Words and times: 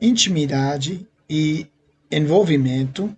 intimidade 0.00 1.06
e 1.28 1.66
envolvimento, 2.10 3.16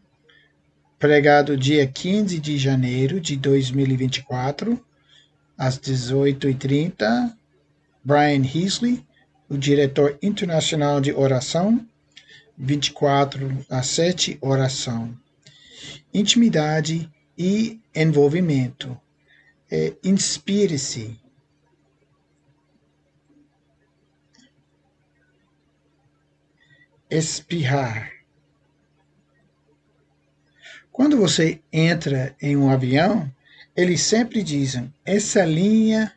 pregado 0.99 1.57
dia 1.57 1.87
15 1.87 2.39
de 2.39 2.57
janeiro 2.59 3.21
de 3.21 3.37
2024, 3.37 4.83
às 5.57 5.79
18h30. 5.79 7.33
Brian 8.05 8.43
Heasley, 8.45 9.05
o 9.49 9.57
diretor 9.57 10.19
internacional 10.23 11.01
de 11.01 11.13
oração, 11.13 11.85
24 12.57 13.67
a 13.69 13.83
7, 13.83 14.39
oração. 14.41 15.15
Intimidade 16.13 17.11
e 17.37 17.81
envolvimento. 17.95 18.99
É, 19.71 19.95
Inspire-se. 20.03 21.19
Espirrar. 27.11 28.13
Quando 30.93 31.17
você 31.17 31.61
entra 31.73 32.35
em 32.41 32.57
um 32.57 32.71
avião, 32.71 33.33
eles 33.77 34.03
sempre 34.03 34.43
dizem: 34.43 34.93
essa 35.05 35.45
linha 35.45 36.13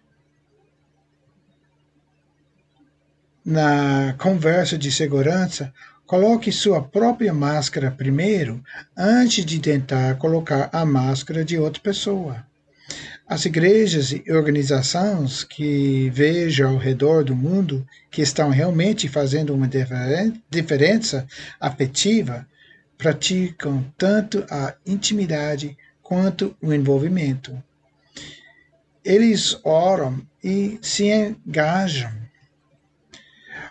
na 3.46 4.14
conversa 4.20 4.78
de 4.78 4.92
segurança, 4.92 5.74
coloque 6.06 6.52
sua 6.52 6.82
própria 6.82 7.34
máscara 7.34 7.92
primeiro 7.92 8.64
antes 8.96 9.46
de 9.46 9.60
tentar 9.60 10.18
colocar 10.18 10.70
a 10.72 10.86
máscara 10.86 11.44
de 11.44 11.58
outra 11.58 11.82
pessoa. 11.82 12.46
As 13.32 13.46
igrejas 13.46 14.12
e 14.12 14.30
organizações 14.30 15.46
que 15.46 16.10
vejo 16.10 16.68
ao 16.68 16.76
redor 16.76 17.24
do 17.24 17.34
mundo 17.34 17.88
que 18.12 18.22
estão 18.22 18.50
realmente 18.50 19.08
fazendo 19.08 19.54
uma 19.56 19.70
diferença 20.50 21.26
afetiva 21.58 22.46
praticam 22.98 23.90
tanto 23.98 24.46
a 24.52 24.76
intimidade 24.86 25.78
quanto 26.04 26.58
o 26.62 26.74
envolvimento. 26.74 27.58
Eles 29.02 29.58
oram 29.64 30.22
e 30.44 30.78
se 30.82 31.06
engajam. 31.10 32.12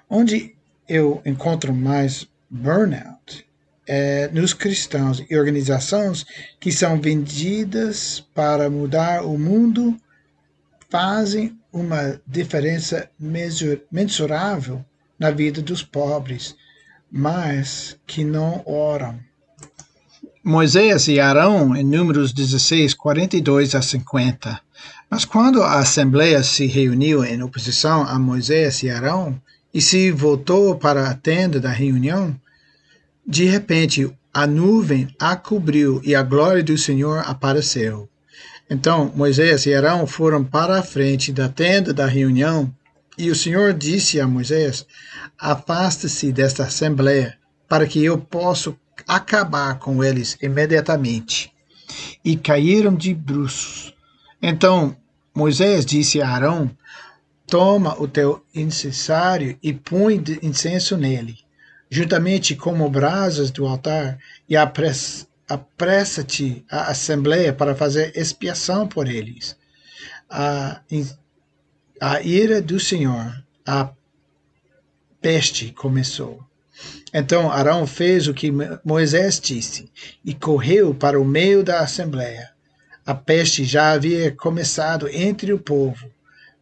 Onde 0.09 0.57
eu 0.89 1.21
encontro 1.23 1.75
mais 1.75 2.27
burnout 2.49 3.47
é 3.87 4.29
nos 4.33 4.53
cristãos 4.53 5.25
e 5.29 5.37
organizações 5.37 6.25
que 6.59 6.71
são 6.71 7.01
vendidas 7.01 8.25
para 8.35 8.71
mudar 8.71 9.25
o 9.25 9.39
mundo, 9.39 9.97
fazem 10.89 11.59
uma 11.73 12.21
diferença 12.27 13.09
mensurável 13.91 14.85
na 15.19 15.31
vida 15.31 15.63
dos 15.63 15.83
pobres, 15.83 16.57
mas 17.11 17.97
que 18.07 18.25
não 18.25 18.63
oram. 18.65 19.19
Moisés 20.43 21.07
e 21.07 21.21
Arão, 21.21 21.77
em 21.77 21.85
Números 21.85 22.33
16, 22.33 22.95
42 22.95 23.75
a 23.75 23.83
50. 23.83 24.61
Mas 25.11 25.25
quando 25.25 25.63
a 25.63 25.79
Assembleia 25.79 26.43
se 26.43 26.67
reuniu 26.67 27.25
em 27.25 27.43
oposição 27.43 28.03
a 28.03 28.19
Moisés 28.19 28.83
e 28.83 28.89
Arão 28.89 29.41
e 29.73 29.83
se 29.83 30.11
voltou 30.11 30.77
para 30.77 31.11
a 31.11 31.15
tenda 31.15 31.61
da 31.61 31.71
reunião, 31.71 32.35
de 33.31 33.45
repente 33.45 34.13
a 34.35 34.45
nuvem 34.45 35.09
a 35.17 35.37
cobriu 35.37 36.01
e 36.03 36.17
a 36.17 36.23
glória 36.23 36.65
do 36.65 36.77
Senhor 36.77 37.23
apareceu. 37.25 38.09
Então 38.69 39.13
Moisés 39.15 39.67
e 39.67 39.73
Arão 39.73 40.05
foram 40.05 40.45
para 40.45 40.81
a 40.81 40.83
frente 40.83 41.33
da 41.33 41.49
tenda 41.49 41.95
da 41.95 42.07
reunião 42.07 42.75
e 43.17 43.31
o 43.31 43.37
Senhor 43.37 43.73
disse 43.73 44.21
a 44.21 44.27
Moisés: 44.27 44.85
Afaste-se 45.39 46.33
desta 46.33 46.65
assembleia, 46.65 47.39
para 47.69 47.87
que 47.87 48.05
eu 48.05 48.19
possa 48.19 48.75
acabar 49.07 49.79
com 49.79 50.03
eles 50.03 50.37
imediatamente. 50.43 51.53
E 52.25 52.37
caíram 52.37 52.97
de 52.97 53.15
bruços. 53.15 53.95
Então 54.43 54.97
Moisés 55.33 55.87
disse 55.87 56.21
a 56.21 56.29
Arão: 56.29 56.69
Toma 57.47 57.95
o 58.03 58.09
teu 58.09 58.45
incensário 58.53 59.57
e 59.63 59.73
põe 59.73 60.21
incenso 60.43 60.97
nele, 60.97 61.39
juntamente 61.91 62.55
com 62.55 62.89
brasas 62.89 63.51
do 63.51 63.67
altar, 63.67 64.19
e 64.49 64.57
apressa-te 64.57 65.27
à 66.71 66.91
assembleia 66.91 67.53
para 67.53 67.75
fazer 67.75 68.17
expiação 68.17 68.87
por 68.87 69.09
eles. 69.09 69.57
A, 70.31 70.81
a 72.01 72.23
ira 72.23 72.63
do 72.63 72.79
Senhor, 72.79 73.45
a 73.67 73.91
peste 75.21 75.73
começou. 75.73 76.43
Então 77.13 77.51
Arão 77.51 77.85
fez 77.87 78.29
o 78.29 78.35
que 78.35 78.53
Moisés 78.85 79.41
disse 79.41 79.91
e 80.25 80.33
correu 80.33 80.95
para 80.95 81.21
o 81.21 81.25
meio 81.25 81.65
da 81.65 81.81
assembleia. 81.81 82.53
A 83.05 83.15
peste 83.15 83.65
já 83.65 83.91
havia 83.91 84.31
começado 84.31 85.09
entre 85.09 85.53
o 85.53 85.59
povo 85.59 86.09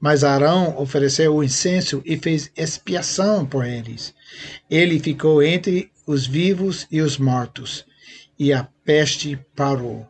mas 0.00 0.22
Arão 0.22 0.78
ofereceu 0.78 1.34
o 1.34 1.42
incenso 1.42 2.02
e 2.04 2.16
fez 2.16 2.50
expiação 2.56 3.44
por 3.44 3.64
eles. 3.64 4.14
Ele 4.70 4.98
ficou 4.98 5.42
entre 5.42 5.90
os 6.06 6.26
vivos 6.26 6.86
e 6.90 7.00
os 7.00 7.18
mortos, 7.18 7.84
e 8.38 8.52
a 8.52 8.68
peste 8.84 9.38
parou. 9.54 10.06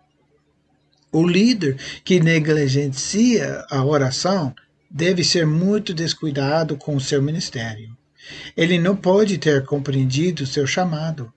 O 1.10 1.26
líder 1.26 1.76
que 2.04 2.20
negligencia 2.20 3.64
a 3.70 3.84
oração 3.84 4.54
deve 4.90 5.24
ser 5.24 5.46
muito 5.46 5.94
descuidado 5.94 6.76
com 6.76 6.96
o 6.96 7.00
seu 7.00 7.22
ministério. 7.22 7.96
Ele 8.56 8.78
não 8.78 8.94
pode 8.94 9.38
ter 9.38 9.64
compreendido 9.64 10.46
seu 10.46 10.66
chamado. 10.66 11.32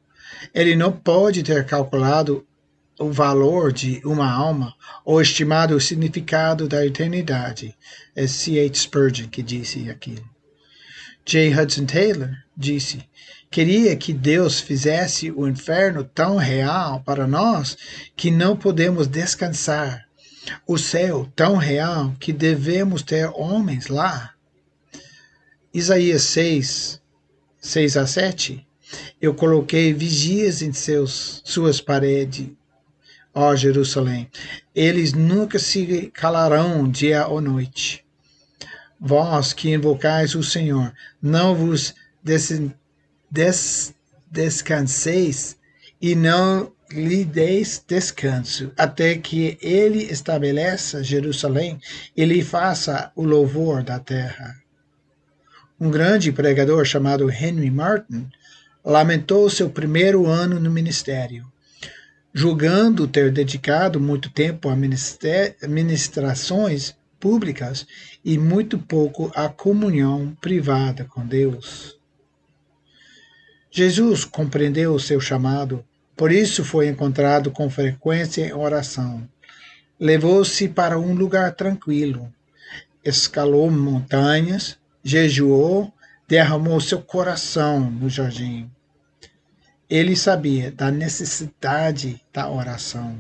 Ele 0.53 0.75
não 0.75 0.91
pode 0.91 1.43
ter 1.43 1.65
calculado 1.65 2.45
o 2.99 3.11
valor 3.11 3.71
de 3.71 4.01
uma 4.05 4.29
alma 4.31 4.73
ou 5.03 5.21
estimado 5.21 5.75
o 5.75 5.81
significado 5.81 6.67
da 6.67 6.85
eternidade. 6.85 7.75
É 8.15 8.27
C.H. 8.27 8.75
Spurgeon 8.75 9.27
que 9.29 9.41
disse 9.41 9.89
aquilo. 9.89 10.30
J. 11.25 11.53
Hudson 11.53 11.85
Taylor 11.85 12.31
disse: 12.55 13.03
Queria 13.49 13.95
que 13.95 14.13
Deus 14.13 14.59
fizesse 14.59 15.31
o 15.31 15.47
inferno 15.47 16.03
tão 16.03 16.37
real 16.37 17.01
para 17.01 17.27
nós 17.27 17.77
que 18.15 18.31
não 18.31 18.55
podemos 18.55 19.07
descansar, 19.07 20.07
o 20.67 20.77
céu 20.77 21.31
tão 21.35 21.55
real 21.55 22.15
que 22.19 22.33
devemos 22.33 23.01
ter 23.01 23.29
homens 23.33 23.87
lá. 23.87 24.33
Isaías 25.73 26.23
6, 26.23 27.01
6 27.59 27.97
a 27.97 28.07
7. 28.07 28.67
Eu 29.21 29.33
coloquei 29.33 29.93
vigias 29.93 30.61
em 30.61 30.73
seus, 30.73 31.41
suas 31.45 31.79
paredes 31.79 32.49
ó 33.33 33.55
Jerusalém. 33.55 34.29
Eles 34.75 35.13
nunca 35.13 35.57
se 35.57 36.11
calarão 36.13 36.89
dia 36.89 37.27
ou 37.27 37.41
noite. 37.41 38.00
Vós 39.03 39.51
que 39.51 39.73
invocais 39.73 40.35
o 40.35 40.43
Senhor, 40.43 40.93
não 41.19 41.55
vos 41.55 41.95
des, 42.23 42.61
des, 43.31 43.95
descanseis 44.29 45.57
e 45.99 46.13
não 46.13 46.71
lhe 46.91 47.25
deis 47.25 47.83
descanso, 47.87 48.71
até 48.77 49.17
que 49.17 49.57
ele 49.59 50.03
estabeleça 50.03 51.03
Jerusalém 51.03 51.79
e 52.15 52.23
lhe 52.23 52.43
faça 52.43 53.11
o 53.15 53.23
louvor 53.23 53.81
da 53.81 53.97
terra. 53.97 54.55
Um 55.79 55.89
grande 55.89 56.31
pregador 56.31 56.85
chamado 56.85 57.31
Henry 57.31 57.71
Martin 57.71 58.29
lamentou 58.85 59.49
seu 59.49 59.69
primeiro 59.69 60.27
ano 60.27 60.59
no 60.59 60.69
ministério 60.69 61.51
julgando 62.33 63.07
ter 63.07 63.31
dedicado 63.31 63.99
muito 63.99 64.29
tempo 64.29 64.69
a 64.69 64.75
ministrações 65.67 66.95
públicas 67.21 67.87
e 68.25 68.37
muito 68.37 68.77
pouco 68.77 69.31
à 69.33 69.47
comunhão 69.47 70.35
privada 70.41 71.05
com 71.05 71.25
Deus. 71.25 71.97
Jesus 73.71 74.25
compreendeu 74.25 74.93
o 74.93 74.99
seu 74.99 75.21
chamado, 75.21 75.85
por 76.17 76.31
isso 76.31 76.65
foi 76.65 76.89
encontrado 76.89 77.51
com 77.51 77.69
frequência 77.69 78.45
em 78.45 78.53
oração. 78.53 79.25
Levou-se 79.97 80.67
para 80.67 80.99
um 80.99 81.13
lugar 81.13 81.53
tranquilo, 81.53 82.33
escalou 83.05 83.71
montanhas, 83.71 84.77
jejuou, 85.01 85.93
derramou 86.27 86.81
seu 86.81 87.01
coração 87.01 87.79
no 87.89 88.09
jardim 88.09 88.69
ele 89.91 90.15
sabia 90.15 90.71
da 90.71 90.89
necessidade 90.89 92.23
da 92.31 92.49
oração. 92.49 93.19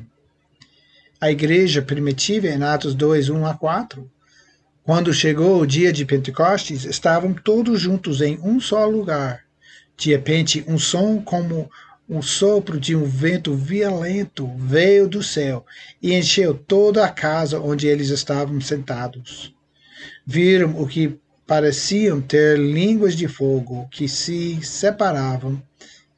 A 1.23 1.29
igreja 1.29 1.83
primitiva, 1.83 2.47
em 2.47 2.63
Atos 2.63 2.95
2, 2.95 3.29
1 3.29 3.45
a 3.45 3.53
4, 3.53 4.09
quando 4.83 5.13
chegou 5.13 5.61
o 5.61 5.67
dia 5.67 5.93
de 5.93 6.03
Pentecostes, 6.03 6.83
estavam 6.83 7.31
todos 7.31 7.79
juntos 7.79 8.21
em 8.21 8.39
um 8.41 8.59
só 8.59 8.87
lugar. 8.87 9.43
De 9.95 10.09
repente, 10.09 10.65
um 10.67 10.79
som 10.79 11.21
como 11.21 11.69
um 12.09 12.23
sopro 12.23 12.79
de 12.79 12.95
um 12.95 13.05
vento 13.05 13.53
violento 13.53 14.49
veio 14.57 15.07
do 15.07 15.21
céu 15.21 15.63
e 16.01 16.11
encheu 16.15 16.55
toda 16.55 17.05
a 17.05 17.09
casa 17.09 17.59
onde 17.59 17.85
eles 17.85 18.09
estavam 18.09 18.59
sentados. 18.59 19.53
Viram 20.25 20.81
o 20.81 20.87
que 20.87 21.19
pareciam 21.45 22.19
ter 22.19 22.57
línguas 22.57 23.15
de 23.15 23.27
fogo 23.27 23.87
que 23.91 24.09
se 24.09 24.59
separavam 24.63 25.61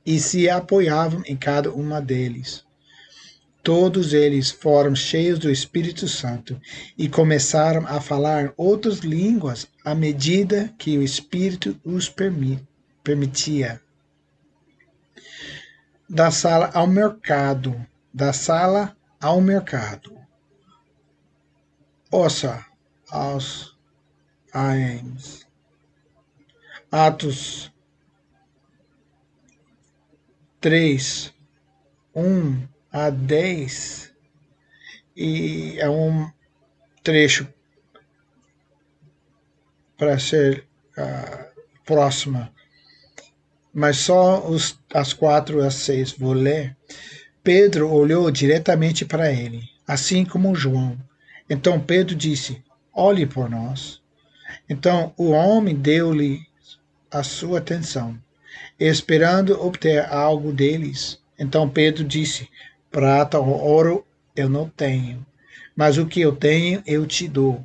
e 0.05 0.17
se 0.17 0.49
apoiavam 0.49 1.21
em 1.25 1.35
cada 1.35 1.73
uma 1.73 1.99
deles. 1.99 2.63
Todos 3.63 4.11
eles 4.11 4.51
foram 4.51 4.93
cheios 4.93 5.39
do 5.39 5.49
Espírito 5.49 6.05
Santo 6.05 6.59
e 6.97 7.07
começaram 7.07 7.87
a 7.87 8.01
falar 8.01 8.53
outras 8.57 8.99
línguas 8.99 9.65
à 9.85 9.95
medida 9.95 10.67
que 10.77 10.97
o 10.97 11.01
Espírito 11.01 11.79
os 11.81 12.13
permitia. 13.01 13.81
Da 16.09 16.29
sala 16.29 16.71
ao 16.73 16.85
mercado, 16.85 17.73
da 18.13 18.33
sala 18.33 18.97
ao 19.21 19.39
mercado. 19.39 20.13
Ouça 22.11 22.65
aos 23.09 23.77
AMs. 24.53 25.47
Atos 26.91 27.71
3, 30.59 31.33
1 32.13 32.72
a 32.93 33.09
10, 33.09 34.13
e 35.17 35.79
é 35.79 35.89
um 35.89 36.29
trecho 37.03 37.47
para 39.97 40.19
ser 40.19 40.67
uh, 40.95 41.45
próxima, 41.83 42.53
mas 43.73 43.97
só 43.97 44.47
os, 44.47 44.79
as 44.93 45.11
4 45.11 45.63
a 45.63 45.71
6 45.71 46.11
vou 46.13 46.33
ler. 46.33 46.77
Pedro 47.43 47.89
olhou 47.91 48.29
diretamente 48.29 49.03
para 49.03 49.31
ele, 49.33 49.63
assim 49.87 50.23
como 50.23 50.55
João. 50.55 50.95
Então 51.49 51.79
Pedro 51.79 52.15
disse: 52.15 52.63
Olhe 52.93 53.25
por 53.25 53.49
nós. 53.49 54.01
Então 54.69 55.13
o 55.17 55.31
homem 55.31 55.75
deu-lhe 55.75 56.45
a 57.09 57.23
sua 57.23 57.57
atenção, 57.57 58.17
esperando 58.79 59.59
obter 59.59 60.05
algo 60.05 60.53
deles. 60.53 61.19
Então 61.37 61.67
Pedro 61.67 62.03
disse: 62.03 62.47
Prata 62.93 63.39
ou 63.39 63.59
ouro 63.59 64.05
eu 64.35 64.47
não 64.47 64.69
tenho, 64.69 65.25
mas 65.75 65.97
o 65.97 66.05
que 66.05 66.21
eu 66.21 66.33
tenho 66.33 66.81
eu 66.85 67.05
te 67.05 67.27
dou. 67.27 67.61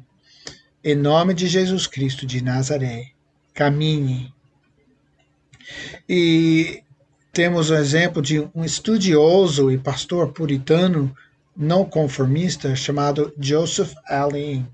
Em 0.82 0.96
nome 0.96 1.34
de 1.34 1.46
Jesus 1.46 1.86
Cristo 1.86 2.26
de 2.26 2.42
Nazaré, 2.42 3.10
caminhe. 3.54 4.34
E 6.08 6.82
temos 7.32 7.70
o 7.70 7.76
exemplo 7.76 8.20
de 8.20 8.40
um 8.54 8.64
estudioso 8.64 9.70
e 9.70 9.78
pastor 9.78 10.32
puritano 10.32 11.14
não 11.56 11.84
conformista 11.84 12.74
chamado 12.74 13.32
Joseph 13.38 13.92
Allen 14.08 14.66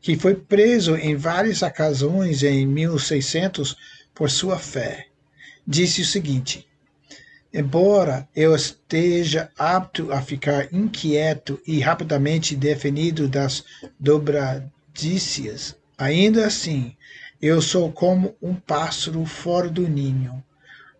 que 0.00 0.16
foi 0.16 0.34
preso 0.34 0.96
em 0.96 1.14
várias 1.14 1.62
ocasiões 1.62 2.42
em 2.42 2.66
1600 2.66 3.76
por 4.14 4.30
sua 4.30 4.58
fé, 4.58 5.06
disse 5.66 6.02
o 6.02 6.06
seguinte: 6.06 6.66
Embora 7.52 8.28
eu 8.34 8.54
esteja 8.54 9.50
apto 9.58 10.12
a 10.12 10.22
ficar 10.22 10.72
inquieto 10.72 11.60
e 11.66 11.80
rapidamente 11.80 12.54
definido 12.54 13.26
das 13.26 13.64
dobradícias, 13.98 15.76
ainda 15.98 16.46
assim 16.46 16.94
eu 17.42 17.60
sou 17.60 17.90
como 17.90 18.36
um 18.40 18.54
pássaro 18.54 19.24
fora 19.24 19.68
do 19.68 19.88
ninho. 19.88 20.42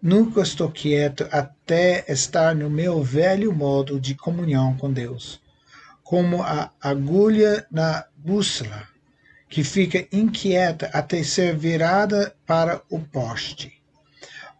Nunca 0.03 0.41
estou 0.41 0.71
quieto 0.71 1.29
até 1.31 2.05
estar 2.11 2.55
no 2.55 2.69
meu 2.69 3.03
velho 3.03 3.55
modo 3.55 4.01
de 4.01 4.15
comunhão 4.15 4.77
com 4.77 4.93
Deus, 4.93 5.41
como 6.03 6.43
a 6.43 6.73
agulha 6.81 7.67
na 7.71 8.07
bússola 8.17 8.89
que 9.49 9.63
fica 9.63 10.07
inquieta 10.13 10.89
até 10.93 11.23
ser 11.23 11.57
virada 11.57 12.35
para 12.47 12.81
o 12.89 13.01
poste. 13.01 13.83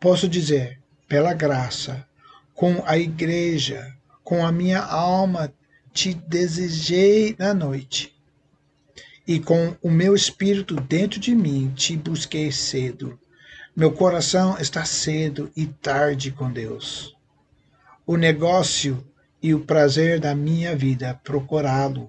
Posso 0.01 0.29
dizer, 0.29 0.80
pela 1.11 1.35
graça, 1.35 2.07
com 2.55 2.85
a 2.87 2.97
igreja, 2.97 3.93
com 4.23 4.47
a 4.47 4.53
minha 4.53 4.79
alma 4.79 5.53
te 5.93 6.15
desejei 6.15 7.35
na 7.37 7.53
noite, 7.53 8.15
e 9.27 9.41
com 9.41 9.77
o 9.83 9.91
meu 9.91 10.15
espírito 10.15 10.77
dentro 10.77 11.19
de 11.19 11.35
mim 11.35 11.73
te 11.75 11.97
busquei 11.97 12.53
cedo. 12.53 13.19
Meu 13.75 13.91
coração 13.91 14.57
está 14.57 14.85
cedo 14.85 15.51
e 15.57 15.67
tarde 15.67 16.31
com 16.31 16.49
Deus. 16.49 17.17
O 18.07 18.17
negócio 18.17 19.05
e 19.43 19.53
o 19.53 19.65
prazer 19.65 20.21
da 20.21 20.33
minha 20.33 20.77
vida 20.77 21.21
procurá-lo. 21.25 22.09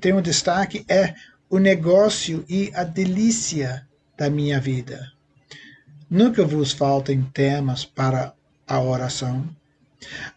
Tem 0.00 0.14
um 0.14 0.22
destaque 0.22 0.86
é 0.88 1.14
o 1.50 1.58
negócio 1.58 2.46
e 2.48 2.72
a 2.74 2.82
delícia 2.82 3.86
da 4.16 4.30
minha 4.30 4.58
vida. 4.58 5.17
Nunca 6.10 6.44
vos 6.44 6.72
faltem 6.72 7.22
temas 7.32 7.84
para 7.84 8.32
a 8.66 8.80
oração. 8.80 9.48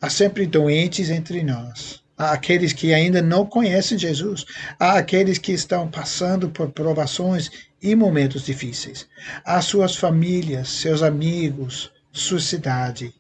Há 0.01 0.09
sempre 0.09 0.45
doentes 0.45 1.09
entre 1.09 1.43
nós. 1.43 2.01
Há 2.17 2.31
aqueles 2.31 2.73
que 2.73 2.93
ainda 2.93 3.21
não 3.21 3.45
conhecem 3.45 3.97
Jesus. 3.97 4.45
Há 4.79 4.97
aqueles 4.97 5.37
que 5.37 5.51
estão 5.51 5.89
passando 5.89 6.49
por 6.49 6.71
provações 6.71 7.49
e 7.81 7.95
momentos 7.95 8.45
difíceis. 8.45 9.07
Há 9.45 9.61
suas 9.61 9.95
famílias, 9.95 10.69
seus 10.69 11.01
amigos, 11.01 11.91
sua 12.11 12.39
cidade, 12.39 13.13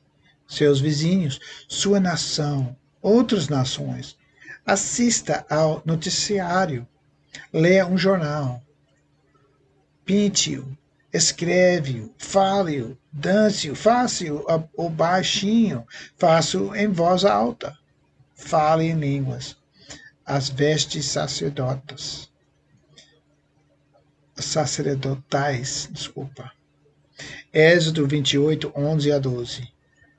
seus 0.47 0.79
vizinhos, 0.79 1.39
sua 1.67 1.99
nação, 1.99 2.75
outras 3.01 3.47
nações. 3.47 4.15
Assista 4.65 5.45
ao 5.49 5.81
noticiário 5.85 6.87
Leia 7.53 7.87
um 7.87 7.97
jornal. 7.97 8.61
Pinte-o, 10.05 10.77
escreve-o, 11.13 12.13
fale-o, 12.17 12.97
dance-o, 13.11 13.75
faça-o 13.75 14.45
o 14.75 14.89
baixinho, 14.89 15.85
faça-o 16.17 16.75
em 16.75 16.87
voz 16.87 17.25
alta. 17.25 17.77
Fale 18.35 18.85
em 18.85 18.99
línguas. 18.99 19.55
As 20.25 20.49
vestes 20.49 21.05
sacerdotas. 21.05 22.29
Sacerdotais, 24.35 25.87
desculpa. 25.91 26.51
Êxodo 27.53 28.07
28, 28.07 28.71
11 28.75 29.11
a 29.11 29.19
12. 29.19 29.67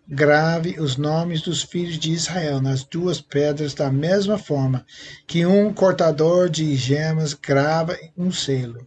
Grave 0.08 0.78
os 0.78 0.96
nomes 0.96 1.40
dos 1.42 1.62
filhos 1.62 1.98
de 1.98 2.12
Israel 2.12 2.60
nas 2.60 2.84
duas 2.84 3.20
pedras 3.20 3.74
da 3.74 3.90
mesma 3.90 4.38
forma 4.38 4.84
que 5.26 5.46
um 5.46 5.72
cortador 5.72 6.48
de 6.50 6.76
gemas 6.76 7.34
grava 7.34 7.98
um 8.16 8.30
selo. 8.30 8.86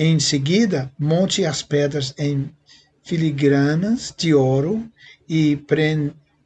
Em 0.00 0.20
seguida, 0.20 0.92
monte 0.96 1.44
as 1.44 1.60
pedras 1.60 2.14
em 2.16 2.54
filigranas 3.02 4.14
de 4.16 4.32
ouro 4.32 4.88
e 5.28 5.56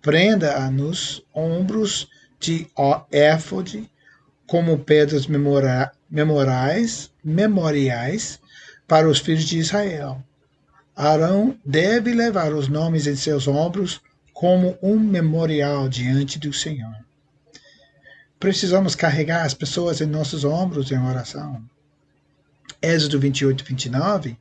prenda-a 0.01 0.71
nos 0.71 1.23
ombros 1.35 2.09
de 2.41 2.67
éfode 3.11 3.91
como 4.47 4.79
pedras 4.79 5.27
memoriais, 5.27 7.11
memoriais 7.23 8.41
para 8.89 9.07
os 9.07 9.19
filhos 9.19 9.45
de 9.45 9.59
Israel. 9.59 10.25
Arão 10.97 11.55
deve 11.63 12.15
levar 12.15 12.55
os 12.55 12.69
nomes 12.69 13.07
em 13.07 13.17
seus 13.17 13.47
ombros 13.47 14.01
como 14.33 14.79
um 14.83 14.99
memorial 14.99 15.91
diante 15.91 16.39
do 16.39 16.55
Senhor. 16.55 16.97
Precisamos 18.41 18.95
carregar 18.95 19.45
as 19.45 19.53
pessoas 19.53 20.01
em 20.01 20.07
nossos 20.07 20.43
ombros 20.43 20.91
em 20.91 20.99
oração. 20.99 21.63
Êxodo 22.83 23.21
28, 23.21 23.65
29. 23.65 24.37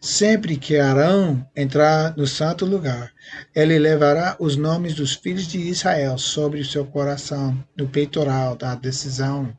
Sempre 0.00 0.56
que 0.56 0.78
Arão 0.78 1.46
entrar 1.54 2.16
no 2.16 2.26
santo 2.26 2.64
lugar, 2.64 3.12
ele 3.54 3.78
levará 3.78 4.36
os 4.38 4.56
nomes 4.56 4.94
dos 4.94 5.14
filhos 5.14 5.46
de 5.46 5.58
Israel 5.58 6.18
sobre 6.18 6.60
o 6.60 6.64
seu 6.64 6.86
coração, 6.86 7.62
no 7.76 7.88
peitoral 7.88 8.56
da 8.56 8.74
decisão, 8.74 9.56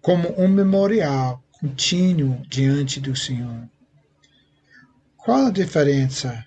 como 0.00 0.34
um 0.40 0.48
memorial 0.48 1.42
contínuo 1.52 2.42
diante 2.48 3.00
do 3.00 3.14
Senhor. 3.14 3.68
Qual 5.16 5.46
a 5.46 5.50
diferença 5.50 6.46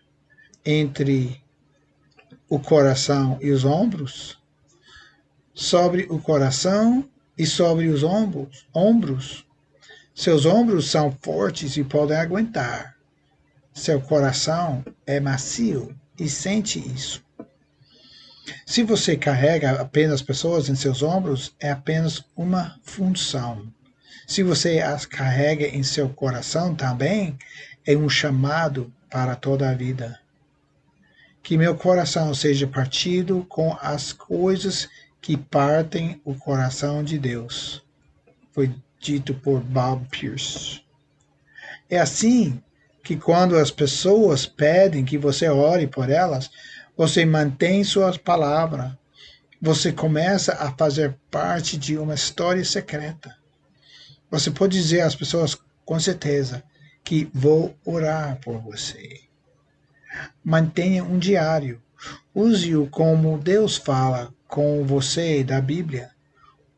entre 0.65 1.39
o 2.49 2.59
coração 2.59 3.37
e 3.41 3.51
os 3.51 3.63
ombros? 3.63 4.39
Sobre 5.53 6.07
o 6.09 6.19
coração 6.19 7.07
e 7.37 7.45
sobre 7.45 7.89
os 7.89 8.03
ombros, 8.03 8.67
ombros. 8.73 9.45
Seus 10.13 10.45
ombros 10.45 10.89
são 10.89 11.17
fortes 11.21 11.77
e 11.77 11.83
podem 11.83 12.17
aguentar. 12.17 12.95
Seu 13.73 14.01
coração 14.01 14.83
é 15.05 15.19
macio 15.19 15.95
e 16.19 16.27
sente 16.27 16.79
isso. 16.79 17.23
Se 18.65 18.83
você 18.83 19.15
carrega 19.15 19.81
apenas 19.81 20.21
pessoas 20.21 20.67
em 20.67 20.75
seus 20.75 21.01
ombros, 21.01 21.55
é 21.59 21.71
apenas 21.71 22.23
uma 22.35 22.77
função. 22.83 23.71
Se 24.27 24.43
você 24.43 24.79
as 24.79 25.05
carrega 25.05 25.65
em 25.67 25.83
seu 25.83 26.09
coração 26.09 26.75
também, 26.75 27.37
é 27.85 27.95
um 27.95 28.09
chamado 28.09 28.93
para 29.09 29.35
toda 29.35 29.69
a 29.69 29.73
vida. 29.73 30.19
Que 31.41 31.57
meu 31.57 31.75
coração 31.75 32.33
seja 32.33 32.67
partido 32.67 33.45
com 33.49 33.77
as 33.81 34.13
coisas 34.13 34.87
que 35.21 35.37
partem 35.37 36.21
o 36.23 36.35
coração 36.35 37.03
de 37.03 37.17
Deus. 37.17 37.83
Foi 38.51 38.73
dito 39.01 39.33
por 39.33 39.59
Bob 39.59 40.07
Pierce. 40.09 40.81
É 41.89 41.99
assim 41.99 42.61
que 43.03 43.17
quando 43.17 43.57
as 43.57 43.71
pessoas 43.71 44.45
pedem 44.45 45.03
que 45.03 45.17
você 45.17 45.49
ore 45.49 45.87
por 45.87 46.09
elas, 46.09 46.51
você 46.95 47.25
mantém 47.25 47.83
suas 47.83 48.15
palavras. 48.15 48.91
Você 49.59 49.91
começa 49.91 50.53
a 50.53 50.71
fazer 50.71 51.17
parte 51.29 51.77
de 51.77 51.97
uma 51.97 52.13
história 52.13 52.63
secreta. 52.63 53.35
Você 54.29 54.51
pode 54.51 54.77
dizer 54.77 55.01
às 55.01 55.15
pessoas 55.15 55.57
com 55.83 55.99
certeza 55.99 56.63
que 57.03 57.29
vou 57.33 57.75
orar 57.83 58.39
por 58.41 58.59
você. 58.59 59.21
Mantenha 60.43 61.03
um 61.03 61.17
diário. 61.17 61.81
Use-o 62.33 62.87
como 62.87 63.37
Deus 63.37 63.77
fala 63.77 64.33
com 64.47 64.85
você 64.85 65.43
da 65.43 65.59
Bíblia. 65.59 66.10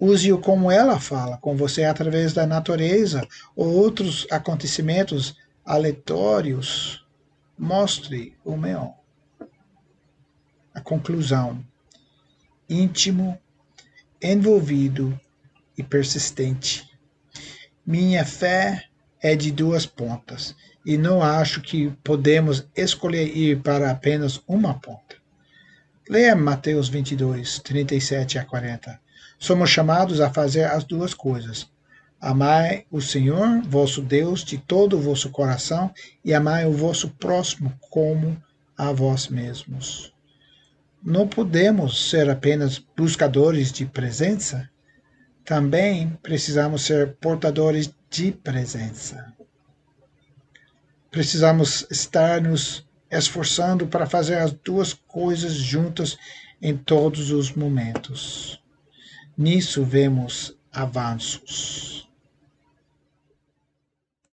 Use-o 0.06 0.38
como 0.38 0.70
ela 0.70 1.00
fala 1.00 1.38
com 1.38 1.56
você 1.56 1.86
através 1.86 2.34
da 2.34 2.46
natureza 2.46 3.26
ou 3.56 3.74
outros 3.74 4.28
acontecimentos 4.30 5.38
aleatórios. 5.64 7.08
Mostre 7.58 8.38
o 8.44 8.58
meu. 8.58 8.94
A 10.74 10.82
conclusão: 10.82 11.66
íntimo, 12.70 13.40
envolvido 14.22 15.18
e 15.78 15.82
persistente. 15.82 16.86
Minha 17.86 18.26
fé 18.26 18.84
é 19.22 19.38
de 19.38 19.54
duas 19.54 19.86
pontas 19.86 20.54
e 20.86 20.98
não 20.98 21.24
acho 21.24 21.62
que 21.62 21.92
podemos 22.04 22.68
escolher 22.76 23.38
ir 23.38 23.62
para 23.62 23.90
apenas 23.90 24.44
uma 24.50 24.78
ponta. 24.78 25.16
Leia 26.10 26.36
Mateus 26.36 26.90
22, 26.90 27.60
37 27.60 28.38
a 28.38 28.44
40. 28.44 29.03
Somos 29.44 29.70
chamados 29.72 30.22
a 30.22 30.32
fazer 30.32 30.64
as 30.64 30.86
duas 30.86 31.14
coisas. 31.14 31.70
Amai 32.18 32.86
o 32.90 33.02
Senhor, 33.02 33.62
vosso 33.64 34.02
Deus, 34.02 34.42
de 34.42 34.58
todo 34.58 34.96
o 34.96 35.02
vosso 35.02 35.30
coração, 35.32 35.94
e 36.24 36.34
amai 36.34 36.66
o 36.66 36.72
vosso 36.72 37.10
próximo 37.10 37.78
como 37.90 38.42
a 38.78 38.94
vós 38.94 39.28
mesmos. 39.28 40.14
Não 41.04 41.28
podemos 41.28 42.10
ser 42.10 42.30
apenas 42.30 42.80
buscadores 42.96 43.70
de 43.70 43.86
presença, 43.86 44.70
também 45.44 46.18
precisamos 46.24 46.84
ser 46.84 47.18
portadores 47.18 47.94
de 48.10 48.32
presença. 48.32 49.34
Precisamos 51.12 51.86
estar 51.92 52.40
nos 52.40 52.88
esforçando 53.12 53.88
para 53.88 54.06
fazer 54.06 54.38
as 54.38 54.54
duas 54.54 54.94
coisas 54.94 55.52
juntas 55.52 56.18
em 56.62 56.78
todos 56.78 57.30
os 57.30 57.52
momentos. 57.52 58.63
Nisso 59.36 59.84
vemos 59.84 60.56
avanços. 60.72 62.08